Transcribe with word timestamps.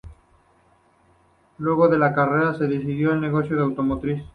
Luego 1.59 1.87
de 1.87 1.97
su 1.97 2.15
carrera 2.15 2.55
se 2.55 2.63
dedicó 2.65 3.11
al 3.11 3.21
negocio 3.21 3.61
automotriz. 3.61 4.19